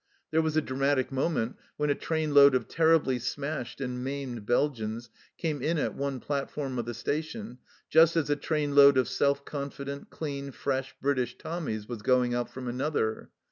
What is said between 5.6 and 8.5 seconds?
in at one platform of the station, just as a